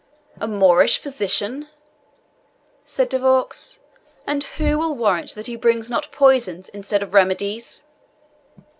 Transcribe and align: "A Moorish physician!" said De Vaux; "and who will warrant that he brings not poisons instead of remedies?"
"A 0.39 0.47
Moorish 0.47 0.97
physician!" 0.97 1.67
said 2.83 3.07
De 3.07 3.19
Vaux; 3.19 3.79
"and 4.25 4.43
who 4.57 4.79
will 4.79 4.95
warrant 4.95 5.35
that 5.35 5.45
he 5.45 5.55
brings 5.55 5.91
not 5.91 6.11
poisons 6.11 6.69
instead 6.69 7.03
of 7.03 7.13
remedies?" 7.13 7.83